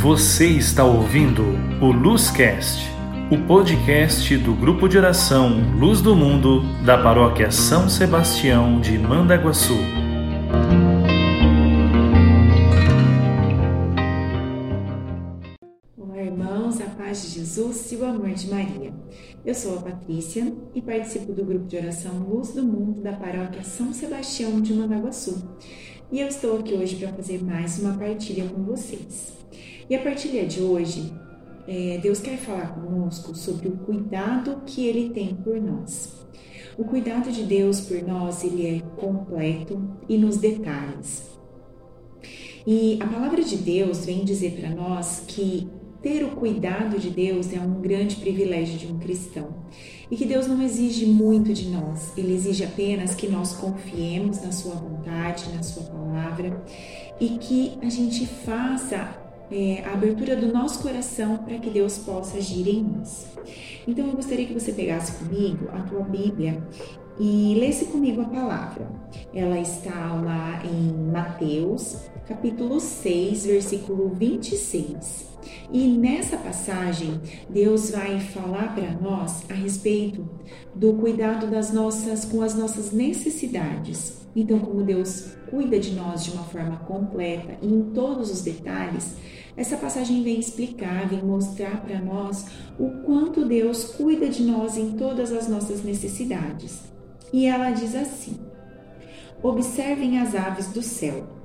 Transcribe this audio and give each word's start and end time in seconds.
Você 0.00 0.46
está 0.46 0.84
ouvindo 0.84 1.42
o 1.82 1.90
Luzcast, 1.90 2.88
o 3.32 3.46
podcast 3.48 4.38
do 4.38 4.54
grupo 4.54 4.88
de 4.88 4.96
oração 4.96 5.76
Luz 5.76 6.00
do 6.00 6.14
Mundo 6.14 6.62
da 6.84 6.96
paróquia 6.96 7.50
São 7.50 7.88
Sebastião 7.88 8.80
de 8.80 8.96
Mandaguaçu. 8.96 9.74
Olá, 15.96 16.22
irmãos, 16.22 16.80
a 16.80 16.86
paz 16.90 17.22
de 17.22 17.40
Jesus 17.40 17.90
e 17.90 17.96
o 17.96 18.04
amor 18.04 18.30
de 18.30 18.48
Maria. 18.48 18.94
Eu 19.44 19.54
sou 19.54 19.78
a 19.78 19.82
Patrícia 19.82 20.54
e 20.76 20.80
participo 20.80 21.32
do 21.32 21.44
grupo 21.44 21.66
de 21.66 21.76
oração 21.76 22.20
Luz 22.20 22.54
do 22.54 22.62
Mundo 22.62 23.02
da 23.02 23.14
paróquia 23.14 23.64
São 23.64 23.92
Sebastião 23.92 24.60
de 24.60 24.74
Mandaguaçu. 24.74 25.42
E 26.12 26.20
eu 26.20 26.28
estou 26.28 26.56
aqui 26.56 26.74
hoje 26.74 26.94
para 26.94 27.12
fazer 27.12 27.42
mais 27.42 27.80
uma 27.80 27.98
partilha 27.98 28.48
com 28.48 28.62
vocês. 28.62 29.36
E 29.88 29.96
a 29.96 30.02
partilha 30.02 30.46
de 30.46 30.60
hoje, 30.60 31.12
é, 31.66 31.98
Deus 32.02 32.20
quer 32.20 32.36
falar 32.36 32.74
conosco 32.74 33.34
sobre 33.34 33.68
o 33.68 33.76
cuidado 33.78 34.62
que 34.66 34.86
Ele 34.86 35.10
tem 35.10 35.34
por 35.34 35.60
nós. 35.60 36.26
O 36.78 36.84
cuidado 36.84 37.32
de 37.32 37.42
Deus 37.42 37.80
por 37.80 38.00
nós, 38.02 38.44
ele 38.44 38.64
é 38.64 38.80
completo 39.00 39.82
e 40.08 40.16
nos 40.16 40.36
detalhes. 40.36 41.28
E 42.64 42.98
a 43.02 43.06
palavra 43.08 43.42
de 43.42 43.56
Deus 43.56 44.06
vem 44.06 44.24
dizer 44.24 44.60
para 44.60 44.70
nós 44.70 45.24
que 45.26 45.66
ter 46.00 46.22
o 46.22 46.36
cuidado 46.36 46.96
de 46.96 47.10
Deus 47.10 47.52
é 47.52 47.58
um 47.58 47.80
grande 47.80 48.14
privilégio 48.16 48.78
de 48.78 48.86
um 48.86 48.96
cristão. 48.96 49.64
E 50.08 50.16
que 50.16 50.24
Deus 50.24 50.46
não 50.46 50.62
exige 50.62 51.04
muito 51.04 51.52
de 51.52 51.68
nós, 51.68 52.16
Ele 52.16 52.32
exige 52.32 52.62
apenas 52.62 53.12
que 53.14 53.26
nós 53.26 53.54
confiemos 53.54 54.40
na 54.40 54.52
Sua 54.52 54.76
vontade, 54.76 55.52
na 55.52 55.64
Sua 55.64 55.82
palavra 55.82 56.64
e 57.18 57.30
que 57.38 57.76
a 57.82 57.88
gente 57.88 58.24
faça 58.24 59.27
é, 59.50 59.82
a 59.84 59.92
abertura 59.92 60.36
do 60.36 60.52
nosso 60.52 60.82
coração 60.82 61.38
para 61.38 61.58
que 61.58 61.70
Deus 61.70 61.98
possa 61.98 62.38
agir 62.38 62.68
em 62.68 62.82
nós. 62.82 63.26
Então 63.86 64.06
eu 64.06 64.12
gostaria 64.12 64.46
que 64.46 64.54
você 64.54 64.72
pegasse 64.72 65.12
comigo 65.24 65.68
a 65.72 65.80
tua 65.80 66.02
Bíblia 66.02 66.62
e 67.18 67.54
lesse 67.58 67.86
comigo 67.86 68.20
a 68.20 68.26
palavra. 68.26 68.86
Ela 69.34 69.58
está 69.58 70.14
lá 70.14 70.62
em 70.64 71.10
Mateus, 71.10 72.08
capítulo 72.28 72.78
6, 72.78 73.46
versículo 73.46 74.10
26. 74.10 75.26
E 75.72 75.88
nessa 75.88 76.36
passagem, 76.36 77.18
Deus 77.48 77.90
vai 77.90 78.20
falar 78.20 78.74
para 78.74 78.92
nós 78.92 79.44
a 79.48 79.54
respeito 79.54 80.28
do 80.74 80.92
cuidado 80.94 81.46
das 81.46 81.72
nossas 81.72 82.26
com 82.26 82.42
as 82.42 82.54
nossas 82.54 82.92
necessidades. 82.92 84.18
Então, 84.36 84.58
como 84.58 84.82
Deus 84.82 85.32
cuida 85.50 85.80
de 85.80 85.92
nós 85.92 86.24
de 86.24 86.32
uma 86.32 86.44
forma 86.44 86.76
completa 86.80 87.56
e 87.62 87.66
em 87.66 87.82
todos 87.94 88.30
os 88.30 88.42
detalhes, 88.42 89.16
essa 89.56 89.78
passagem 89.78 90.22
vem 90.22 90.38
explicar, 90.38 91.08
vem 91.08 91.24
mostrar 91.24 91.80
para 91.80 91.98
nós 92.00 92.46
o 92.78 92.90
quanto 93.04 93.46
Deus 93.46 93.84
cuida 93.84 94.28
de 94.28 94.44
nós 94.44 94.76
em 94.76 94.92
todas 94.92 95.32
as 95.32 95.48
nossas 95.48 95.82
necessidades. 95.82 96.82
E 97.32 97.46
ela 97.46 97.70
diz 97.70 97.94
assim: 97.94 98.38
Observem 99.42 100.18
as 100.20 100.34
aves 100.34 100.68
do 100.68 100.82
céu. 100.82 101.37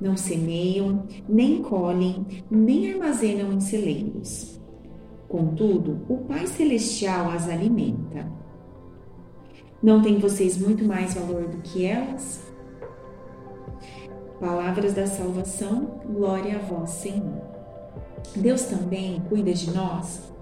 Não 0.00 0.16
semeiam, 0.16 1.06
nem 1.28 1.62
colhem, 1.62 2.26
nem 2.50 2.92
armazenam 2.92 3.52
em 3.52 3.60
celeiros. 3.60 4.58
Contudo, 5.28 6.00
o 6.08 6.18
Pai 6.18 6.46
Celestial 6.46 7.30
as 7.30 7.48
alimenta. 7.48 8.26
Não 9.82 10.02
têm 10.02 10.18
vocês 10.18 10.58
muito 10.58 10.84
mais 10.84 11.14
valor 11.14 11.48
do 11.48 11.58
que 11.58 11.84
elas? 11.84 12.42
Palavras 14.40 14.94
da 14.94 15.06
salvação, 15.06 16.00
glória 16.06 16.56
a 16.56 16.58
vós, 16.58 16.90
Senhor. 16.90 17.42
Deus 18.36 18.62
também 18.64 19.20
cuida 19.28 19.52
de 19.52 19.70
nós 19.70 20.32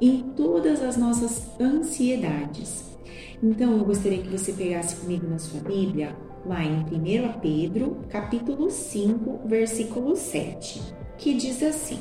em 0.00 0.22
todas 0.36 0.82
as 0.82 0.96
nossas 0.96 1.48
ansiedades. 1.60 2.96
Então, 3.42 3.76
eu 3.78 3.84
gostaria 3.84 4.22
que 4.22 4.28
você 4.28 4.52
pegasse 4.52 4.96
comigo 4.96 5.26
na 5.28 5.38
sua 5.38 5.60
Bíblia, 5.60 6.16
lá 6.44 6.62
em 6.64 6.80
1 6.80 7.40
Pedro, 7.40 7.98
capítulo 8.08 8.70
5, 8.70 9.46
versículo 9.46 10.16
7, 10.16 10.80
que 11.18 11.34
diz 11.34 11.62
assim: 11.62 12.00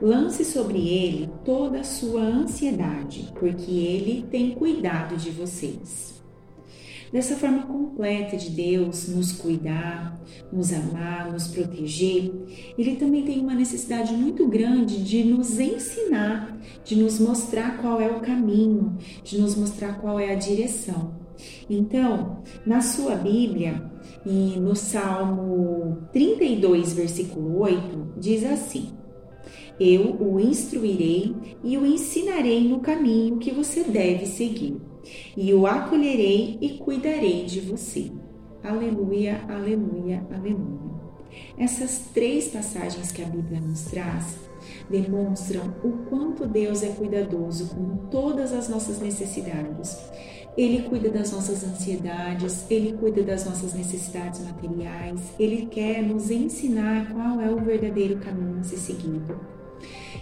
Lance 0.00 0.44
sobre 0.44 0.88
ele 0.88 1.30
toda 1.44 1.80
a 1.80 1.84
sua 1.84 2.22
ansiedade, 2.22 3.32
porque 3.38 3.70
ele 3.70 4.26
tem 4.30 4.52
cuidado 4.52 5.16
de 5.16 5.30
vocês 5.30 6.14
dessa 7.14 7.36
forma 7.36 7.62
completa 7.62 8.36
de 8.36 8.50
Deus 8.50 9.06
nos 9.06 9.30
cuidar, 9.30 10.20
nos 10.52 10.72
amar, 10.72 11.30
nos 11.30 11.46
proteger, 11.46 12.32
Ele 12.76 12.96
também 12.96 13.24
tem 13.24 13.40
uma 13.40 13.54
necessidade 13.54 14.12
muito 14.12 14.48
grande 14.48 15.00
de 15.00 15.22
nos 15.22 15.60
ensinar, 15.60 16.58
de 16.84 16.96
nos 16.96 17.20
mostrar 17.20 17.78
qual 17.80 18.00
é 18.00 18.08
o 18.08 18.18
caminho, 18.18 18.98
de 19.22 19.40
nos 19.40 19.54
mostrar 19.54 20.00
qual 20.00 20.18
é 20.18 20.32
a 20.32 20.34
direção. 20.34 21.23
Então, 21.68 22.42
na 22.64 22.80
sua 22.80 23.16
Bíblia, 23.16 23.90
e 24.26 24.58
no 24.58 24.74
Salmo 24.74 26.08
32, 26.12 26.94
versículo 26.94 27.60
8, 27.60 28.14
diz 28.18 28.44
assim: 28.44 28.92
Eu 29.78 30.16
o 30.20 30.40
instruirei 30.40 31.34
e 31.62 31.76
o 31.76 31.86
ensinarei 31.86 32.66
no 32.66 32.80
caminho 32.80 33.38
que 33.38 33.50
você 33.50 33.84
deve 33.84 34.26
seguir 34.26 34.76
e 35.36 35.52
o 35.52 35.66
acolherei 35.66 36.58
e 36.60 36.78
cuidarei 36.78 37.44
de 37.44 37.60
você. 37.60 38.10
Aleluia, 38.62 39.42
aleluia, 39.48 40.26
aleluia. 40.32 40.94
Essas 41.58 42.10
três 42.14 42.48
passagens 42.48 43.12
que 43.12 43.22
a 43.22 43.26
Bíblia 43.26 43.60
nos 43.60 43.84
traz 43.84 44.38
demonstram 44.88 45.74
o 45.82 45.90
quanto 46.08 46.46
Deus 46.46 46.82
é 46.82 46.88
cuidadoso 46.88 47.74
com 47.74 48.08
todas 48.08 48.52
as 48.52 48.68
nossas 48.68 49.00
necessidades. 49.00 49.98
Ele 50.56 50.88
cuida 50.88 51.10
das 51.10 51.32
nossas 51.32 51.64
ansiedades, 51.64 52.64
ele 52.70 52.92
cuida 52.92 53.22
das 53.22 53.44
nossas 53.44 53.74
necessidades 53.74 54.40
materiais, 54.40 55.20
ele 55.38 55.66
quer 55.66 56.02
nos 56.02 56.30
ensinar 56.30 57.12
qual 57.12 57.40
é 57.40 57.50
o 57.50 57.60
verdadeiro 57.60 58.18
caminho 58.18 58.60
a 58.60 58.62
ser 58.62 58.76
seguido. 58.76 59.38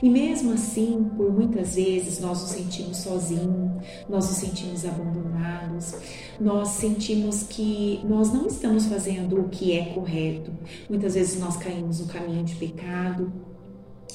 E 0.03 0.09
mesmo 0.09 0.53
assim, 0.53 1.09
por 1.17 1.33
muitas 1.33 1.77
vezes, 1.77 2.19
nós 2.19 2.41
nos 2.41 2.51
sentimos 2.51 2.97
sozinhos, 2.97 3.83
nós 4.09 4.27
nos 4.29 4.39
sentimos 4.39 4.85
abandonados, 4.85 5.95
nós 6.41 6.69
sentimos 6.69 7.45
que 7.45 8.01
nós 8.05 8.33
não 8.33 8.47
estamos 8.47 8.87
fazendo 8.87 9.39
o 9.39 9.49
que 9.49 9.79
é 9.79 9.85
correto. 9.87 10.51
Muitas 10.89 11.15
vezes 11.15 11.39
nós 11.39 11.57
caímos 11.57 12.01
no 12.01 12.07
caminho 12.07 12.43
de 12.43 12.57
pecado, 12.57 13.33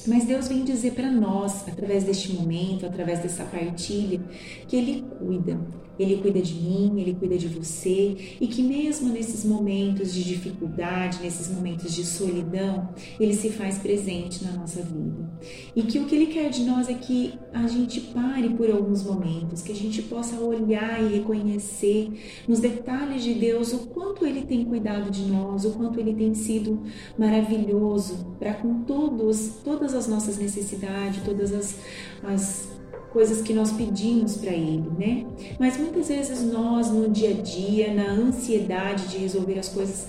mas 0.06 0.24
Deus 0.24 0.48
vem 0.48 0.62
dizer 0.62 0.92
para 0.92 1.10
nós, 1.10 1.66
através 1.66 2.04
deste 2.04 2.32
momento, 2.32 2.84
através 2.84 3.20
dessa 3.20 3.44
partilha, 3.44 4.20
que 4.66 4.76
Ele 4.76 5.04
cuida. 5.18 5.58
Ele 5.98 6.18
cuida 6.18 6.40
de 6.40 6.54
mim, 6.54 7.00
Ele 7.00 7.14
cuida 7.14 7.36
de 7.36 7.48
você 7.48 8.36
e 8.40 8.46
que 8.46 8.62
mesmo 8.62 9.08
nesses 9.12 9.44
momentos 9.44 10.12
de 10.14 10.22
dificuldade, 10.22 11.18
nesses 11.22 11.48
momentos 11.48 11.94
de 11.94 12.04
solidão, 12.04 12.88
Ele 13.18 13.34
se 13.34 13.50
faz 13.50 13.78
presente 13.78 14.44
na 14.44 14.52
nossa 14.52 14.82
vida. 14.82 15.28
E 15.74 15.82
que 15.82 15.98
o 15.98 16.04
que 16.04 16.14
Ele 16.14 16.26
quer 16.26 16.50
de 16.50 16.64
nós 16.64 16.88
é 16.88 16.94
que 16.94 17.34
a 17.52 17.66
gente 17.66 18.00
pare 18.00 18.50
por 18.50 18.70
alguns 18.70 19.02
momentos, 19.02 19.62
que 19.62 19.72
a 19.72 19.76
gente 19.76 20.02
possa 20.02 20.38
olhar 20.40 21.02
e 21.02 21.16
reconhecer 21.16 22.10
nos 22.46 22.60
detalhes 22.60 23.22
de 23.22 23.34
Deus 23.34 23.72
o 23.72 23.88
quanto 23.88 24.26
Ele 24.26 24.42
tem 24.42 24.64
cuidado 24.64 25.10
de 25.10 25.22
nós, 25.22 25.64
o 25.64 25.72
quanto 25.72 25.98
Ele 25.98 26.14
tem 26.14 26.34
sido 26.34 26.82
maravilhoso 27.18 28.36
para 28.38 28.54
com 28.54 28.82
todos, 28.84 29.60
todas 29.64 29.94
as 29.94 30.06
nossas 30.06 30.38
necessidades, 30.38 31.22
todas 31.22 31.52
as, 31.52 31.76
as 32.22 32.77
coisas 33.12 33.42
que 33.42 33.52
nós 33.52 33.72
pedimos 33.72 34.36
para 34.36 34.52
Ele, 34.52 34.90
né? 34.98 35.26
Mas 35.58 35.76
muitas 35.76 36.08
vezes 36.08 36.42
nós, 36.42 36.90
no 36.90 37.08
dia 37.08 37.30
a 37.30 37.42
dia, 37.42 37.92
na 37.92 38.10
ansiedade 38.10 39.08
de 39.08 39.18
resolver 39.18 39.58
as 39.58 39.68
coisas 39.68 40.06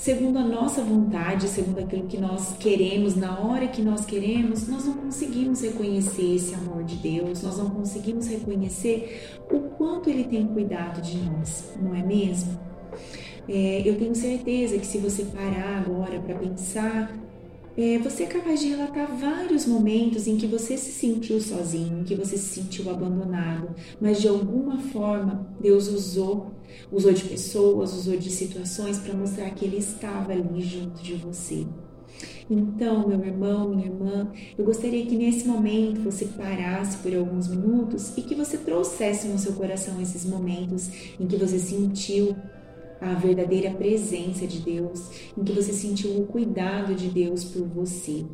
segundo 0.00 0.38
a 0.38 0.42
nossa 0.42 0.82
vontade, 0.82 1.46
segundo 1.46 1.78
aquilo 1.78 2.06
que 2.06 2.16
nós 2.16 2.54
queremos, 2.58 3.14
na 3.14 3.38
hora 3.38 3.68
que 3.68 3.82
nós 3.82 4.06
queremos, 4.06 4.66
nós 4.66 4.86
não 4.86 4.94
conseguimos 4.94 5.60
reconhecer 5.60 6.36
esse 6.36 6.54
amor 6.54 6.84
de 6.84 6.96
Deus, 6.96 7.42
nós 7.42 7.58
não 7.58 7.68
conseguimos 7.68 8.26
reconhecer 8.26 9.38
o 9.52 9.60
quanto 9.76 10.08
Ele 10.08 10.24
tem 10.24 10.46
cuidado 10.46 11.02
de 11.02 11.18
nós, 11.18 11.74
não 11.82 11.94
é 11.94 12.02
mesmo? 12.02 12.58
É, 13.46 13.82
eu 13.84 13.98
tenho 13.98 14.14
certeza 14.14 14.78
que 14.78 14.86
se 14.86 14.96
você 14.96 15.24
parar 15.24 15.84
agora 15.84 16.18
para 16.18 16.34
pensar 16.34 17.12
é, 17.76 17.98
você 17.98 18.24
é 18.24 18.26
capaz 18.26 18.60
de 18.60 18.68
relatar 18.68 19.14
vários 19.16 19.66
momentos 19.66 20.26
em 20.26 20.36
que 20.36 20.46
você 20.46 20.76
se 20.76 20.90
sentiu 20.92 21.40
sozinho, 21.40 22.00
em 22.00 22.04
que 22.04 22.14
você 22.14 22.36
se 22.36 22.60
sentiu 22.60 22.90
abandonado, 22.90 23.74
mas 24.00 24.20
de 24.20 24.28
alguma 24.28 24.78
forma 24.78 25.48
Deus 25.60 25.88
usou, 25.88 26.52
usou 26.90 27.12
de 27.12 27.24
pessoas, 27.24 27.94
usou 27.94 28.16
de 28.16 28.30
situações 28.30 28.98
para 28.98 29.14
mostrar 29.14 29.50
que 29.50 29.64
Ele 29.64 29.78
estava 29.78 30.32
ali 30.32 30.60
junto 30.62 31.02
de 31.02 31.14
você. 31.14 31.66
Então, 32.50 33.06
meu 33.06 33.24
irmão, 33.24 33.68
minha 33.68 33.86
irmã, 33.86 34.32
eu 34.58 34.64
gostaria 34.64 35.06
que 35.06 35.16
nesse 35.16 35.46
momento 35.46 36.00
você 36.00 36.24
parasse 36.24 36.98
por 36.98 37.14
alguns 37.14 37.46
minutos 37.46 38.12
e 38.16 38.22
que 38.22 38.34
você 38.34 38.58
trouxesse 38.58 39.28
no 39.28 39.38
seu 39.38 39.52
coração 39.52 40.00
esses 40.00 40.24
momentos 40.24 40.90
em 41.18 41.26
que 41.26 41.36
você 41.36 41.58
sentiu 41.58 42.36
a 43.00 43.14
verdadeira 43.14 43.70
presença 43.70 44.46
de 44.46 44.60
Deus, 44.60 45.30
em 45.36 45.42
que 45.42 45.52
você 45.52 45.72
sentiu 45.72 46.20
o 46.20 46.26
cuidado 46.26 46.94
de 46.94 47.08
Deus 47.08 47.44
por 47.44 47.66
você. 47.66 48.24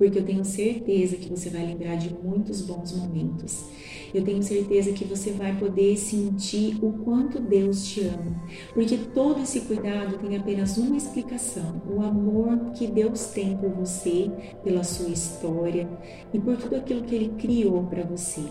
porque 0.00 0.18
eu 0.18 0.24
tenho 0.24 0.42
certeza 0.46 1.16
que 1.16 1.28
você 1.28 1.50
vai 1.50 1.66
lembrar 1.66 1.96
de 1.96 2.08
muitos 2.24 2.62
bons 2.62 2.96
momentos. 2.96 3.66
Eu 4.14 4.24
tenho 4.24 4.42
certeza 4.42 4.92
que 4.92 5.04
você 5.04 5.30
vai 5.30 5.54
poder 5.58 5.94
sentir 5.98 6.78
o 6.82 6.90
quanto 7.04 7.38
Deus 7.38 7.84
te 7.86 8.00
ama, 8.00 8.42
porque 8.72 8.96
todo 8.96 9.42
esse 9.42 9.60
cuidado 9.60 10.16
tem 10.16 10.38
apenas 10.38 10.78
uma 10.78 10.96
explicação: 10.96 11.82
o 11.86 12.00
amor 12.00 12.72
que 12.72 12.86
Deus 12.86 13.26
tem 13.26 13.58
por 13.58 13.68
você, 13.72 14.30
pela 14.64 14.82
sua 14.82 15.10
história 15.10 15.86
e 16.32 16.40
por 16.40 16.56
tudo 16.56 16.76
aquilo 16.76 17.02
que 17.02 17.14
Ele 17.14 17.34
criou 17.38 17.84
para 17.84 18.02
você. 18.02 18.44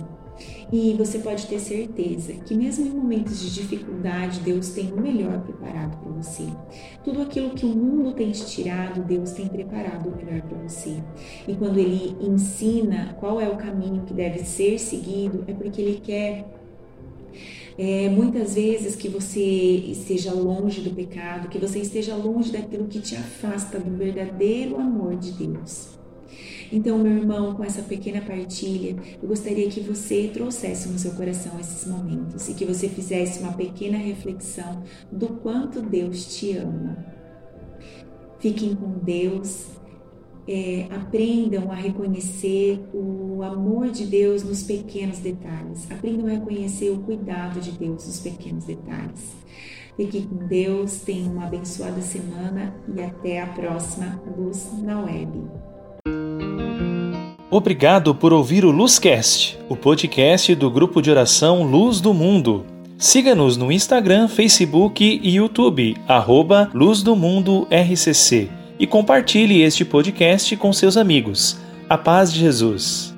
E 0.72 0.94
você 0.94 1.20
pode 1.20 1.48
ter 1.48 1.60
certeza 1.60 2.34
que, 2.34 2.56
mesmo 2.56 2.86
em 2.86 2.90
momentos 2.90 3.40
de 3.40 3.54
dificuldade, 3.54 4.40
Deus 4.42 4.70
tem 4.70 4.92
o 4.94 5.02
melhor 5.02 5.42
preparado 5.42 5.98
para 5.98 6.12
você. 6.12 6.46
Tudo 7.04 7.22
aquilo 7.22 7.52
que 7.52 7.66
o 7.66 7.70
mundo 7.70 8.14
tem 8.14 8.32
te 8.32 8.46
tirado, 8.46 9.04
Deus 9.04 9.32
tem 9.32 9.48
preparado 9.48 10.10
o 10.10 10.16
melhor 10.16 10.42
para 10.42 10.58
você. 10.60 10.98
E 11.48 11.56
quando 11.56 11.80
Ele 11.80 12.16
ensina 12.22 13.16
qual 13.20 13.42
é 13.42 13.50
o 13.50 13.58
caminho 13.58 14.04
que 14.04 14.14
deve 14.14 14.40
ser 14.40 14.78
seguido, 14.80 15.44
é 15.48 15.54
porque 15.54 15.82
Ele 15.82 16.00
quer 16.00 16.46
é, 17.78 18.10
muitas 18.10 18.56
vezes 18.56 18.96
que 18.96 19.08
você 19.08 19.40
esteja 19.42 20.34
longe 20.34 20.82
do 20.82 20.94
pecado, 20.94 21.48
que 21.48 21.58
você 21.58 21.80
esteja 21.80 22.16
longe 22.16 22.52
daquilo 22.52 22.88
que 22.88 23.00
te 23.00 23.16
afasta 23.16 23.80
do 23.80 23.96
verdadeiro 23.96 24.78
amor 24.80 25.16
de 25.16 25.32
Deus. 25.32 25.99
Então, 26.72 27.00
meu 27.00 27.18
irmão, 27.18 27.56
com 27.56 27.64
essa 27.64 27.82
pequena 27.82 28.22
partilha, 28.22 28.96
eu 29.22 29.28
gostaria 29.28 29.68
que 29.70 29.80
você 29.80 30.30
trouxesse 30.32 30.88
no 30.90 31.00
seu 31.00 31.12
coração 31.12 31.60
esses 31.60 31.86
momentos 31.88 32.48
e 32.48 32.54
que 32.54 32.66
você 32.66 32.88
fizesse 32.88 33.40
uma 33.40 33.54
pequena 33.54 33.98
reflexão 33.98 34.84
do 35.12 35.30
quanto 35.30 35.82
Deus 35.82 36.38
te 36.38 36.56
ama. 36.58 36.98
Fiquem 38.40 38.76
com 38.76 39.00
Deus, 39.00 39.68
é, 40.48 40.88
aprendam 40.92 41.72
a 41.72 41.76
reconhecer 41.76 42.80
o 42.94 43.44
amor 43.44 43.90
de 43.90 44.06
Deus 44.06 44.44
nos 44.44 44.64
pequenos 44.64 45.20
detalhes, 45.20 45.90
aprendam 45.92 46.28
a 46.28 46.32
reconhecer 46.32 46.90
o 46.92 47.00
cuidado 47.00 47.60
de 47.60 47.72
Deus 47.72 48.06
nos 48.06 48.20
pequenos 48.20 48.66
detalhes. 48.66 49.36
Fique 49.98 50.26
com 50.26 50.48
Deus, 50.48 51.02
tenha 51.02 51.30
uma 51.30 51.46
abençoada 51.46 52.02
semana 52.02 52.74
e 52.96 53.02
até 53.02 53.42
a 53.42 53.48
próxima 53.48 54.22
Luz 54.38 54.72
na 54.82 55.04
Web. 55.04 55.69
Obrigado 57.52 58.14
por 58.14 58.32
ouvir 58.32 58.64
o 58.64 58.70
Luzcast, 58.70 59.58
o 59.68 59.76
podcast 59.76 60.54
do 60.54 60.70
grupo 60.70 61.02
de 61.02 61.10
oração 61.10 61.64
Luz 61.64 62.00
do 62.00 62.14
Mundo. 62.14 62.64
Siga-nos 62.96 63.58
no 63.58 63.72
Instagram, 63.72 64.28
Facebook 64.28 65.04
e 65.04 65.36
YouTube, 65.36 65.98
arroba 66.08 66.70
Luz 66.76 67.02
do 67.02 67.16
Mundo 67.16 67.68
RCC, 67.72 68.50
e 68.78 68.86
compartilhe 68.86 69.64
este 69.64 69.84
podcast 69.84 70.56
com 70.58 70.72
seus 70.72 70.96
amigos. 70.96 71.58
A 71.90 71.98
paz 71.98 72.32
de 72.32 72.40
Jesus. 72.40 73.16